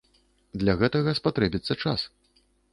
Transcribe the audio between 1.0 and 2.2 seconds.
спатрэбіцца час.